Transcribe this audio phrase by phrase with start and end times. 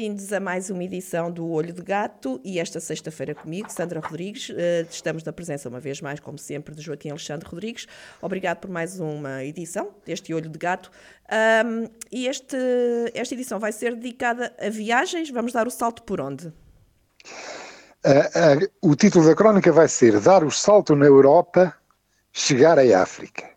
[0.00, 4.50] Bem-vindos a mais uma edição do Olho de Gato e esta sexta-feira comigo, Sandra Rodrigues.
[4.56, 7.86] Eh, estamos na presença, uma vez mais, como sempre, de Joaquim Alexandre Rodrigues.
[8.22, 10.90] Obrigado por mais uma edição deste Olho de Gato.
[11.30, 12.56] Um, e este,
[13.12, 15.28] esta edição vai ser dedicada a viagens.
[15.28, 16.46] Vamos dar o salto por onde?
[16.46, 16.52] Uh,
[18.08, 21.74] uh, o título da crónica vai ser Dar o salto na Europa,
[22.32, 23.50] chegar à África.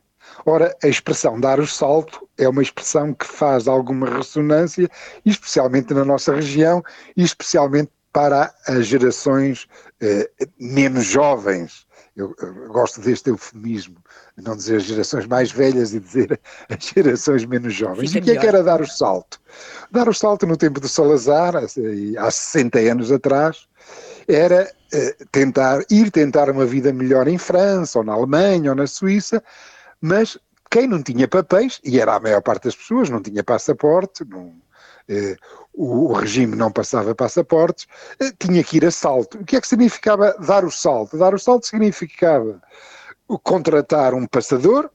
[0.45, 4.89] Ora, a expressão dar o salto é uma expressão que faz alguma ressonância,
[5.25, 6.83] especialmente na nossa região
[7.15, 9.67] e especialmente para as gerações
[9.99, 10.29] eh,
[10.59, 11.87] menos jovens.
[12.15, 13.95] Eu, eu, gosto deste eufemismo,
[14.37, 18.11] não dizer as gerações mais velhas e dizer as gerações menos jovens.
[18.11, 19.41] Fica e o que é que era dar o salto?
[19.89, 23.67] Dar o salto no tempo do Salazar, há 60 anos atrás,
[24.27, 28.85] era eh, tentar ir tentar uma vida melhor em França, ou na Alemanha, ou na
[28.85, 29.43] Suíça,
[30.03, 30.37] mas
[30.69, 34.53] quem não tinha papéis, e era a maior parte das pessoas, não tinha passaporte, não,
[35.07, 35.37] eh,
[35.73, 37.87] o, o, regime não passava passaportes,
[38.19, 39.37] eh, tinha que ir a salto.
[39.37, 41.17] O que é que significava dar o salto?
[41.17, 42.61] Dar o salto significava
[43.43, 44.89] contratar um passador,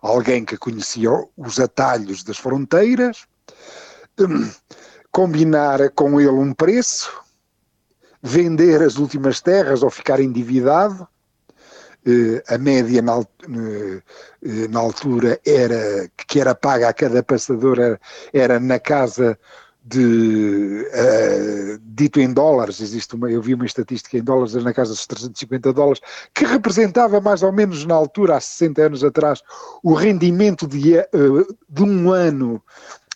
[0.00, 3.26] alguém que conhecia os atalhos das fronteiras,
[5.12, 7.12] combinar com ele um preço,
[8.22, 11.06] vender as últimas terras ou ficar endividado,
[12.48, 18.00] a média na, eh, na, altura era que era paga a cada passador era,
[18.32, 19.36] era na casa
[19.84, 24.90] de uh, dito em dólares, existe uma, eu vi uma estatística em dólares na casa
[24.90, 26.00] dos 350 dólares,
[26.34, 29.42] que representava mais ou menos na altura, há 60 anos atrás,
[29.84, 32.60] o rendimento de, uh, de um ano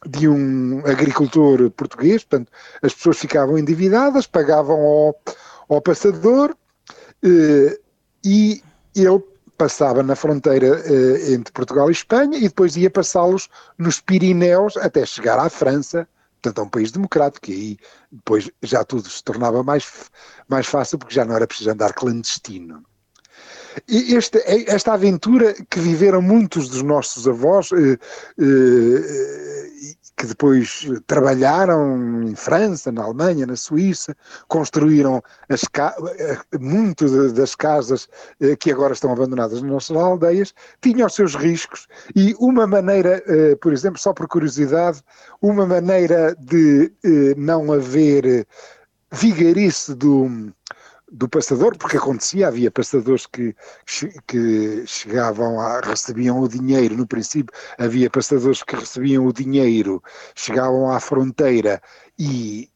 [0.06, 2.50] de um agricultor português, portanto,
[2.82, 5.20] as pessoas ficavam endividadas, pagavam ao,
[5.68, 7.78] ao passador uh,
[8.24, 8.62] e
[8.94, 9.22] ele
[9.56, 15.04] passava na fronteira eh, entre Portugal e Espanha e depois ia passá-los nos Pirineus até
[15.04, 16.08] chegar à França,
[16.40, 17.78] portanto a um país democrático, e aí
[18.10, 19.86] depois já tudo se tornava mais,
[20.48, 22.82] mais fácil porque já não era preciso andar clandestino.
[23.86, 27.98] E este, esta aventura que viveram muitos dos nossos avós, eh,
[28.38, 29.59] eh,
[30.20, 34.14] que depois trabalharam em França, na Alemanha, na Suíça,
[34.48, 35.62] construíram as
[36.60, 38.06] muito das casas
[38.38, 43.22] eh, que agora estão abandonadas nas nossas aldeias, tinham os seus riscos e uma maneira,
[43.26, 45.02] eh, por exemplo, só por curiosidade,
[45.40, 48.46] uma maneira de eh, não haver
[49.10, 50.52] vigarice do
[51.10, 53.54] do passador, porque acontecia, havia passadores que,
[54.26, 60.02] que chegavam a, recebiam o dinheiro, no princípio havia passadores que recebiam o dinheiro,
[60.34, 61.82] chegavam à fronteira
[62.18, 62.70] e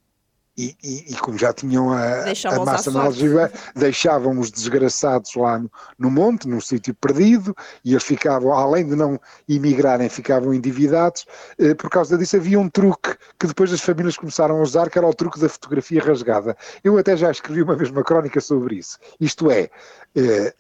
[0.56, 5.58] e, e, e, como já tinham a, a massa na algiva, deixavam os desgraçados lá
[5.58, 7.54] no, no monte, num sítio perdido,
[7.84, 11.26] e eles ficavam, além de não imigrarem, ficavam endividados.
[11.58, 14.98] Eh, por causa disso havia um truque que depois as famílias começaram a usar, que
[14.98, 16.56] era o truque da fotografia rasgada.
[16.84, 18.98] Eu até já escrevi uma mesma crónica sobre isso.
[19.20, 19.68] Isto é,
[20.14, 20.54] eh,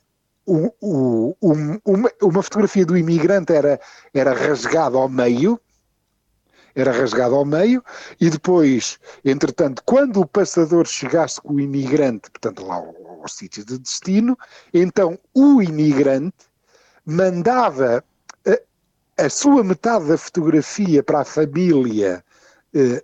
[0.46, 3.80] um, um, uma, uma fotografia do imigrante era,
[4.12, 5.58] era rasgada ao meio,
[6.74, 7.82] era rasgado ao meio,
[8.20, 13.64] e depois, entretanto, quando o passador chegasse com o imigrante, portanto, lá ao, ao sítio
[13.64, 14.36] de destino,
[14.72, 16.34] então o imigrante
[17.06, 18.04] mandava
[18.46, 22.24] a, a sua metade da fotografia para a família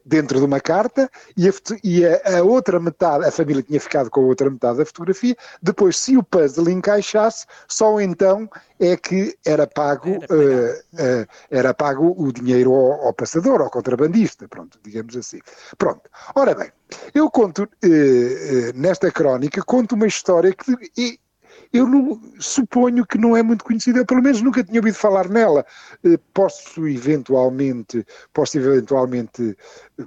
[0.04, 1.52] dentro de uma carta e, a,
[1.84, 5.36] e a, a, outra metade, a família tinha ficado com a outra metade da fotografia.
[5.62, 8.48] Depois, se o puzzle encaixasse, só então
[8.78, 13.70] é que era pago, era, uh, uh, era pago o dinheiro ao, ao, passador, ao
[13.70, 15.38] contrabandista, pronto, digamos assim.
[15.76, 16.02] Pronto.
[16.34, 16.72] Ora bem,
[17.14, 17.68] eu conto uh,
[18.74, 21.20] nesta crónica, conto uma história que
[21.72, 25.28] eu não, suponho que não é muito conhecida, eu pelo menos nunca tinha ouvido falar
[25.28, 25.64] nela.
[26.04, 29.56] Eh, posso eventualmente, posso eventualmente
[29.98, 30.04] eh,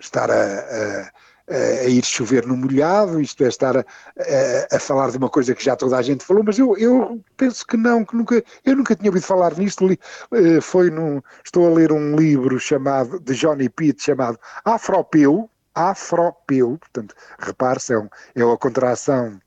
[0.00, 1.12] estar a, a
[1.50, 5.52] a ir chover no molhado, isto é, estar a, a, a, falar de uma coisa
[5.52, 8.76] que já toda a gente falou, mas eu, eu penso que não, que nunca, eu
[8.76, 9.90] nunca tinha ouvido falar nisto.
[9.90, 16.78] Eh, foi num, estou a ler um livro chamado, de Johnny Pitt, chamado Afropeu, Afropeu,
[16.78, 19.40] portanto, repare-se, é, um, é uma contração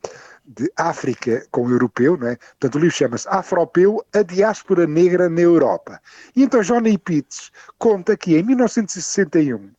[0.45, 2.35] de África com europeu, não é?
[2.35, 6.01] Portanto, o livro chama-se Afropeu, a diáspora negra na Europa.
[6.35, 9.71] E então Johnny Pitts conta que em 1961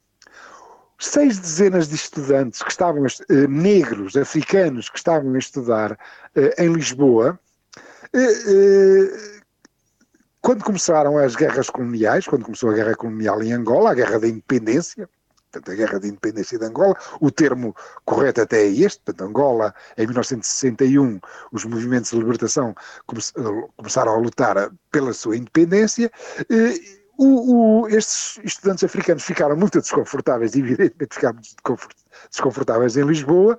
[0.98, 5.98] seis dezenas de estudantes que estavam, eh, negros, africanos, que estavam a estudar
[6.34, 7.38] eh, em Lisboa,
[10.40, 14.28] quando começaram as guerras coloniais, quando começou a guerra colonial em Angola, a guerra da
[14.28, 15.08] independência,
[15.54, 16.96] portanto, a Guerra de Independência de Angola.
[17.20, 17.74] O termo
[18.04, 21.20] correto até é este, portanto, Angola, em 1961,
[21.52, 22.74] os movimentos de libertação
[23.76, 26.10] começaram a lutar pela sua independência.
[27.16, 31.38] O, o, estes estudantes africanos ficaram muito desconfortáveis, evidentemente ficaram
[32.28, 33.56] desconfortáveis em Lisboa,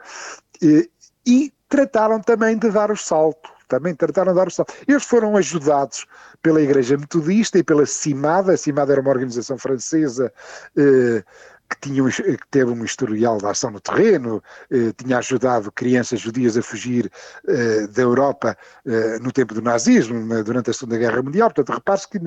[0.61, 0.89] e,
[1.25, 4.73] e trataram também de dar o salto também trataram de dar o salto.
[4.87, 6.05] Eles foram ajudados
[6.41, 10.31] pela Igreja Metodista e pela CIMAD, a CIMAD era uma organização francesa
[10.77, 11.23] eh,
[11.69, 14.41] que, tinha, que teve um historial de ação no terreno,
[14.71, 17.11] eh, tinha ajudado crianças judias a fugir
[17.47, 21.49] eh, da Europa eh, no tempo do nazismo, na, durante a Segunda Guerra Mundial.
[21.49, 22.17] Portanto, repare-se que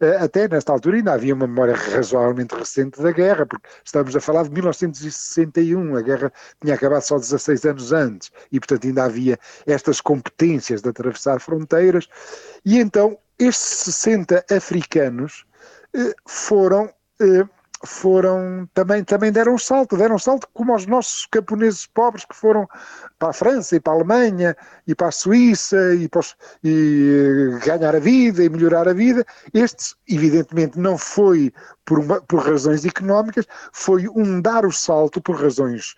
[0.00, 4.20] eh, até nesta altura ainda havia uma memória razoavelmente recente da guerra, porque estamos a
[4.20, 9.38] falar de 1961, a guerra tinha acabado só 16 anos antes, e portanto ainda havia
[9.66, 12.08] estas competências de atravessar fronteiras,
[12.64, 15.44] e então estes 60 africanos
[15.94, 16.90] eh, foram
[17.20, 17.44] eh,
[17.84, 22.34] foram também, também deram um salto, deram um salto como os nossos camponeses pobres que
[22.34, 22.68] foram
[23.18, 27.56] para a França e para a Alemanha e para a Suíça e, para os, e
[27.60, 29.24] eh, ganhar a vida e melhorar a vida.
[29.54, 31.52] Estes, evidentemente, não foi
[31.84, 35.94] por, uma, por razões económicas, foi um dar o salto por razões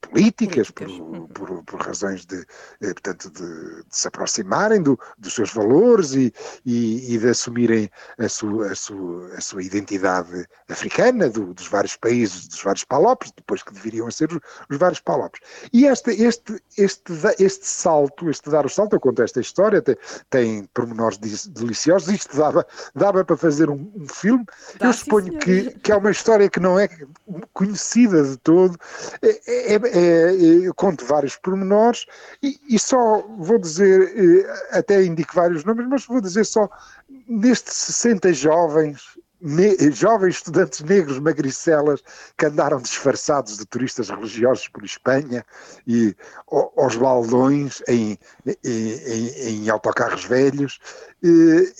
[0.00, 1.26] políticas, por, uhum.
[1.28, 2.44] por, por, razões de,
[2.82, 6.32] eh, portanto, de, de se aproximarem do, dos seus valores e,
[6.64, 11.96] e, e de assumirem a sua, a sua, a sua identidade africana, do, dos vários
[11.96, 14.40] países, dos vários palopes, depois que deveriam ser os,
[14.70, 15.40] os vários palopes.
[15.72, 19.96] E este, este, este, este salto, este dar o salto, eu conto esta história, tem,
[20.28, 24.44] tem pormenores deliciosos, isto dava, dava para fazer um, um filme,
[24.78, 26.88] Dá eu suponho que, que é uma história que não é
[27.52, 28.78] conhecida de todo,
[29.22, 30.32] é, é, é,
[30.66, 32.06] eu conto vários pormenores
[32.42, 36.68] e, e, só vou dizer, eh, até indico vários nomes, mas vou dizer só,
[37.28, 39.18] nestes 60 jovens
[39.92, 42.02] jovens estudantes negros magricelas
[42.38, 45.44] que andaram disfarçados de turistas religiosos por Espanha
[45.86, 46.14] e
[46.48, 48.16] aos baldões em,
[48.64, 50.78] em, em autocarros velhos.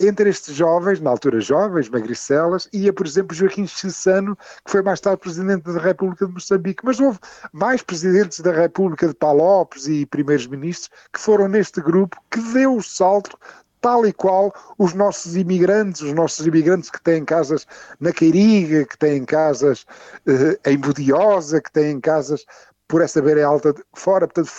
[0.01, 5.01] Entre estes jovens, na altura jovens, magricelas, ia, por exemplo, Joaquim Chissano, que foi mais
[5.01, 6.85] tarde presidente da República de Moçambique.
[6.85, 7.19] Mas houve
[7.53, 12.77] mais presidentes da República de Palopes e primeiros ministros que foram neste grupo que deu
[12.77, 13.39] o salto
[13.83, 17.67] tal e qual os nossos imigrantes, os nossos imigrantes que têm casas
[18.01, 19.85] na Queiriga, que têm casas
[20.27, 22.47] eh, em Budiosa, que têm casas
[22.89, 24.51] por essa beira alta de fora, portanto,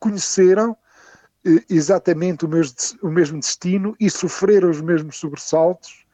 [0.00, 0.76] conheceram
[1.46, 6.04] eh, exatamente o mesmo, o mesmo, destino e sofreram os mesmos sobressaltos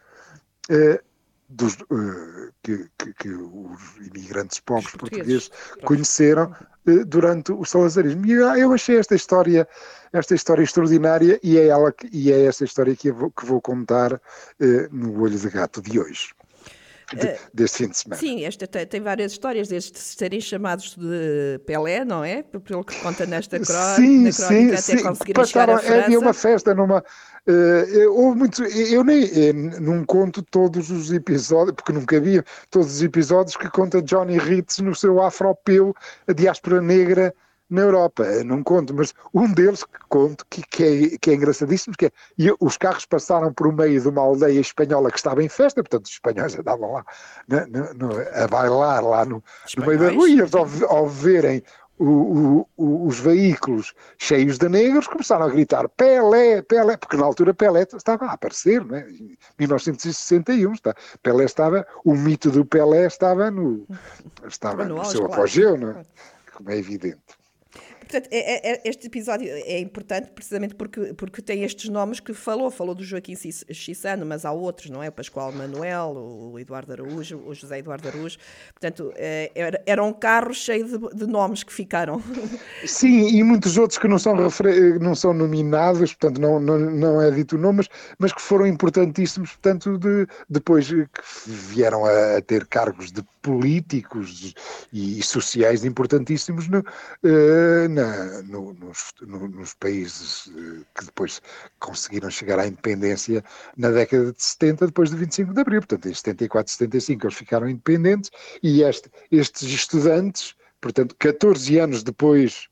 [0.70, 1.00] eh,
[1.52, 1.76] dos,
[2.62, 6.54] que, que, que, os imigrantes pobres portugueses, portugueses conheceram
[7.06, 8.26] durante o salazarismo.
[8.26, 9.68] E eu achei esta história
[10.12, 14.20] esta história extraordinária e é, ela, e é essa história que, vou, que vou contar
[14.60, 16.34] eh, no Olho de Gato de hoje.
[17.16, 18.20] De, eh, deste fim de semana.
[18.20, 22.42] Sim, esta tem, tem, várias histórias, desde serem chamados de Pelé, não é?
[22.42, 25.46] Pelo que conta nesta crónica, sim, na crónica sim, até sim.
[25.46, 26.04] França.
[26.04, 27.04] Havia uma festa numa...
[27.44, 32.94] Uh, houve muito, eu nem eu não conto todos os episódios, porque nunca havia todos
[32.94, 35.92] os episódios que conta Johnny Ritz no seu afropeu,
[36.28, 37.34] a diáspora negra
[37.72, 41.96] na Europa, não conto, mas um deles que conto, que, que, é, que é engraçadíssimo,
[41.96, 42.10] que é,
[42.60, 46.12] os carros passaram por meio de uma aldeia espanhola que estava em festa, portanto os
[46.12, 47.04] espanhóis andavam lá
[47.48, 49.42] no, no, a bailar lá no,
[49.76, 51.62] no, meio da rua, e eles ao, ao verem
[51.98, 57.54] o, o, os veículos cheios de negros começaram a gritar Pelé, Pelé, porque na altura
[57.54, 59.06] Pelé estava a aparecer, né?
[59.08, 63.86] em 1961, está, Pelé estava, o mito do Pelé estava no,
[64.46, 66.04] estava no, no seu apogeu, né?
[66.52, 67.41] como é evidente.
[68.02, 72.34] Portanto, é, é, é, este episódio é importante precisamente porque, porque tem estes nomes que
[72.34, 72.70] falou.
[72.70, 73.34] Falou do Joaquim
[73.70, 75.08] Chissano, mas há outros, não é?
[75.08, 78.38] O Pascoal Manuel, o Eduardo Araújo, o José Eduardo Araújo.
[78.72, 82.22] Portanto, é, era, era um carro cheio de, de, nomes que ficaram.
[82.84, 84.34] Sim, e muitos outros que não são,
[85.00, 87.86] não são nominados, portanto, não, não, não é dito o nome,
[88.18, 94.54] mas, que foram importantíssimos, portanto, de, depois que vieram a, a ter cargos de políticos
[94.92, 101.40] e, e sociais importantíssimos no, uh, na, no, nos, no, nos, países uh, que depois
[101.78, 103.44] conseguiram chegar à independência
[103.76, 105.80] na década de 70, depois de 25 de Abril.
[105.80, 108.30] Portanto, em 74, 75 eles ficaram independentes
[108.62, 112.68] e este, estes estudantes, portanto, 14 anos depois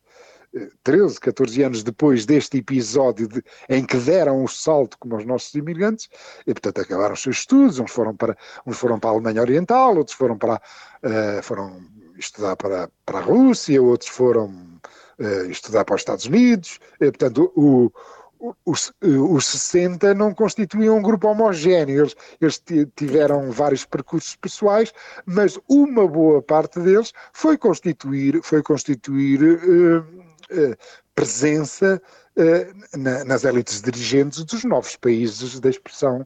[0.82, 5.54] 13, 14 anos depois deste episódio de, em que deram o salto como os nossos
[5.54, 6.08] imigrantes,
[6.46, 8.36] e portanto acabaram os seus estudos, uns foram para,
[8.66, 11.80] uns foram para a Alemanha Oriental, outros foram para uh, foram
[12.18, 14.80] estudar para, para a Rússia, outros foram
[15.50, 17.92] estudar para os Estados Unidos, e, portanto o,
[18.64, 22.62] os, os 60 não constituíam um grupo homogéneo, eles, eles
[22.96, 24.92] tiveram vários percursos pessoais,
[25.26, 29.40] mas uma boa parte deles foi constituir, foi constituir
[31.14, 32.00] presença
[32.96, 36.24] na, nas élites dirigentes dos novos países da expressão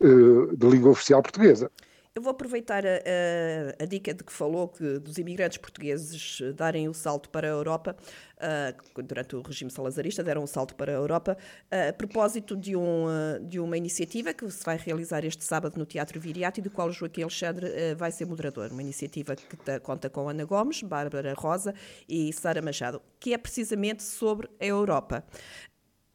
[0.00, 1.70] de língua oficial portuguesa.
[2.16, 6.88] Eu vou aproveitar a, a, a, dica de que falou que dos imigrantes portugueses darem
[6.88, 7.96] o salto para a Europa,
[8.36, 11.36] uh, durante o regime salazarista, deram o salto para a Europa,
[11.72, 15.76] uh, a propósito de, um, uh, de uma iniciativa que se vai realizar este sábado
[15.76, 18.70] no Teatro Viriato e do qual Joaquim Alexandre vai ser moderador.
[18.70, 21.74] Uma iniciativa que conta com Ana Gomes, Bárbara Rosa
[22.08, 25.24] e Sara Machado, que é precisamente sobre a Europa.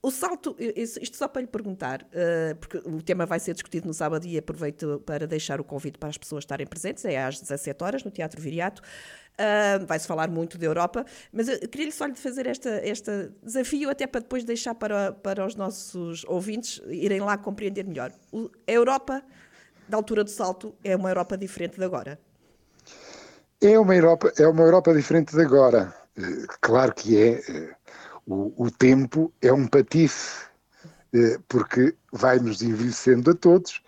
[0.01, 3.94] O salto, isto só para lhe perguntar, uh, porque o tema vai ser discutido no
[3.94, 7.84] sábado e aproveito para deixar o convite para as pessoas estarem presentes, é às 17
[7.84, 8.82] horas no Teatro Viriato.
[8.82, 13.89] Uh, Vai-se falar muito da Europa, mas eu queria-lhe só lhe fazer este esta desafio,
[13.89, 18.13] até para depois deixar para, para os nossos ouvintes irem lá compreender melhor.
[18.34, 19.22] A Europa,
[19.89, 22.18] da altura do salto, é uma Europa diferente de agora?
[23.62, 25.94] É uma Europa, é uma Europa diferente de agora.
[26.18, 27.75] Eh, claro que é eh,
[28.29, 30.48] o, o tempo é um patife,
[31.13, 33.81] eh, porque vai-nos envelhecendo a todos,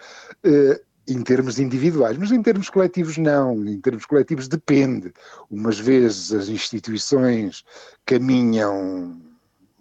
[0.44, 5.14] eh, em termos individuais, mas em termos coletivos não, em termos coletivos depende.
[5.50, 7.64] Umas vezes as instituições
[8.06, 9.22] caminham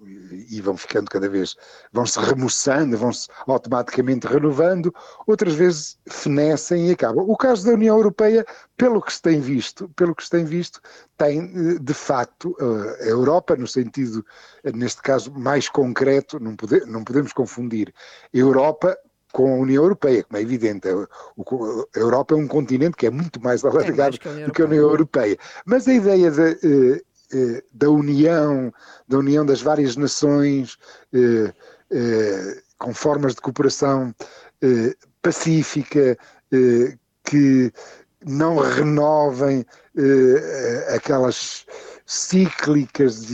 [0.07, 1.57] e vão ficando cada vez,
[1.93, 4.95] vão se remoçando, vão se automaticamente renovando,
[5.27, 7.25] outras vezes fenecem e acabam.
[7.29, 8.45] O caso da União Europeia,
[8.77, 10.81] pelo que se tem visto, pelo que se tem visto,
[11.17, 14.25] tem de facto a Europa, no sentido,
[14.75, 17.93] neste caso, mais concreto, não, pode, não podemos confundir
[18.33, 18.97] Europa
[19.33, 20.89] com a União Europeia, como é evidente.
[20.89, 24.89] A Europa é um continente que é muito mais alargado é do que a União
[24.89, 25.37] Europeia.
[25.65, 28.73] Mas a ideia de eh, eh, da união,
[29.09, 30.77] da união das várias nações,
[31.13, 31.53] eh,
[31.91, 34.15] eh, com formas de cooperação
[35.23, 36.17] pacífica,
[37.25, 37.73] que
[38.25, 39.65] não renovem
[40.95, 41.67] aquelas
[42.07, 43.27] cíclicas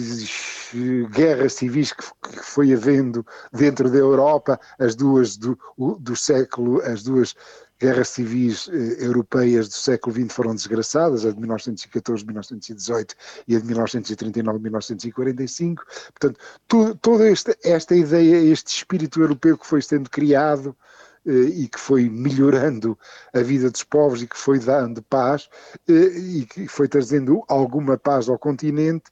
[1.10, 2.04] guerras civis que,
[2.42, 5.58] foi havendo dentro da Europa, as duas do,
[6.00, 7.34] do século, as duas
[7.80, 13.14] guerras civis eh, europeias do século XX foram desgraçadas, a de 1914, 1918
[13.48, 15.84] e a de 1939, 1945.
[16.18, 20.76] Portanto, toda esta, esta ideia, este espírito europeu que foi sendo criado
[21.26, 22.98] eh, e que foi melhorando
[23.34, 25.48] a vida dos povos e que foi dando paz
[25.88, 29.04] eh, e que foi trazendo alguma paz ao continente.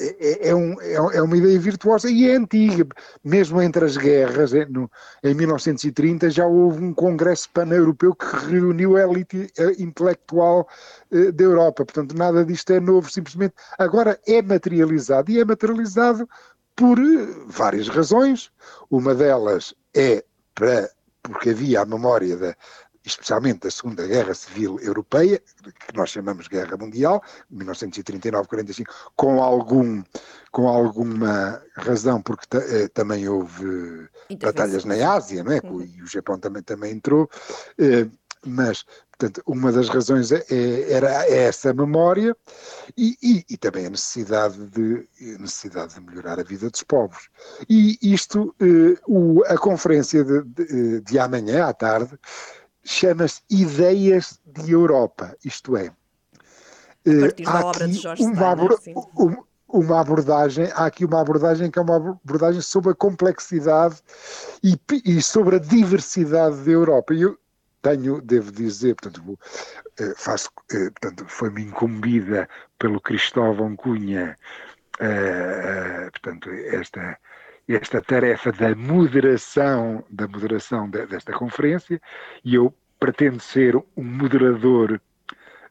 [0.00, 2.86] É, é, é, um, é, uma ideia virtuosa e é antiga.
[3.22, 9.52] Mesmo entre as guerras, em 1930, já houve um congresso pan-europeu que reuniu a elite
[9.58, 10.68] eh, intelectual
[11.10, 11.84] eh, da Europa.
[11.84, 15.30] Portanto, nada disto é novo, simplesmente agora é materializado.
[15.30, 16.28] E é materializado
[16.76, 18.50] por eh, várias razões.
[18.90, 20.90] Uma delas é para,
[21.22, 22.56] porque havia a memória da,
[23.04, 28.84] especialmente da Segunda Guerra Civil Europeia, que nós chamamos Guerra Mundial, 1939-45,
[29.16, 30.02] com algum
[30.50, 34.08] com alguma razão, porque eh, também houve
[34.40, 35.60] batalhas na Ásia, não é?
[35.64, 35.82] Uhum.
[35.82, 37.28] E o Japão também, também entrou,
[37.76, 38.06] eh,
[38.46, 42.36] mas, portanto, uma das razões é, é era essa memória
[42.96, 45.08] e, e, e, também a necessidade de,
[45.40, 47.28] necessidade de melhorar a vida dos povos.
[47.68, 52.16] E isto, eh, o, a conferência de, de, de amanhã à tarde,
[52.84, 55.90] chama-se Ideias de Europa, isto é.
[57.06, 62.92] Uh, há aqui uma, uma abordagem, há aqui uma abordagem que é uma abordagem sobre
[62.92, 63.96] a complexidade
[64.62, 67.12] e, e sobre a diversidade da Europa.
[67.14, 67.38] E eu
[67.82, 69.38] tenho, devo dizer, portanto,
[70.00, 72.48] eh, faço, eh, portanto, foi-me incumbida
[72.78, 74.38] pelo Cristóvão Cunha,
[76.12, 77.18] portanto, esta
[77.68, 82.00] esta tarefa da moderação, da moderação desta conferência,
[82.44, 85.00] e eu pretendo ser um moderador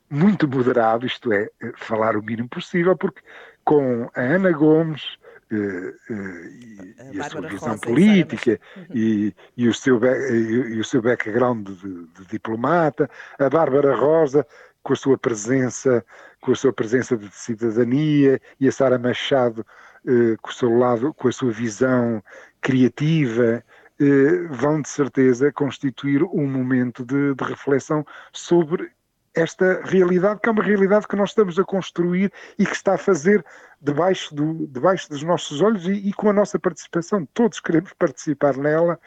[0.09, 3.21] muito moderado, isto é, falar o mínimo possível, porque
[3.63, 5.17] com a Ana Gomes
[5.51, 8.59] uh, uh, e, a, e a sua visão política
[8.93, 13.09] e, e, o seu, e, o seu background de, de diplomata,
[13.39, 14.45] a Bárbara Rosa
[14.83, 16.05] com a sua presença,
[16.41, 19.92] com a sua presença de cidadania e a Sara Machado eh,
[20.41, 22.23] com o seu lado, com a sua visão
[22.61, 23.63] criativa,
[23.99, 28.91] eh, vão de certeza constituir um momento de, de reflexão sobre
[29.35, 32.97] esta realidade, que é uma realidade que nós estamos a construir e que está a
[32.97, 33.43] fazer
[33.81, 37.27] debaixo, do, debaixo dos nossos olhos e, e com a nossa participação.
[37.33, 38.99] Todos queremos participar nela.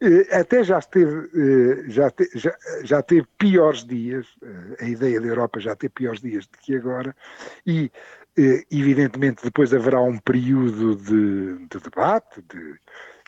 [0.00, 5.28] Eh, até já esteve, eh, já, já, já teve piores dias, eh, a ideia da
[5.28, 7.14] Europa já teve piores dias do que agora,
[7.66, 7.90] e
[8.70, 12.78] evidentemente depois haverá um período de, de debate, de,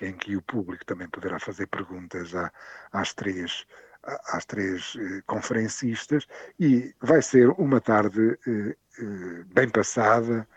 [0.02, 2.52] em que o público também poderá fazer perguntas à,
[2.92, 3.66] às três
[4.02, 6.26] às três eh, conferencistas
[6.58, 10.48] e vai ser uma tarde eh, eh, bem passada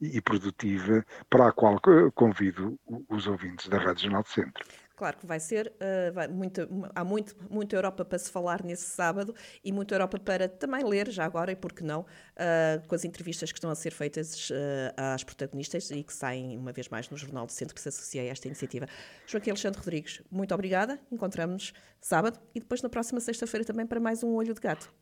[0.00, 1.80] e produtiva para a qual
[2.14, 2.78] convido
[3.08, 4.64] os ouvintes da Rádio Jornal do Centro.
[5.02, 8.84] Claro que vai ser, uh, vai, muita, há muito, muita Europa para se falar nesse
[8.84, 12.94] sábado e muita Europa para também ler, já agora, e por que não, uh, com
[12.94, 14.54] as entrevistas que estão a ser feitas uh,
[14.96, 18.22] às protagonistas e que saem uma vez mais no Jornal do Centro que se associa
[18.22, 18.86] a esta iniciativa.
[19.26, 24.22] Joaquim Alexandre Rodrigues, muito obrigada, encontramos-nos sábado e depois na próxima sexta-feira também para mais
[24.22, 25.01] um Olho de Gato.